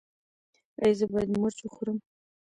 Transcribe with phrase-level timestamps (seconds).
[0.81, 1.97] ایا زه باید مرچ وخورم؟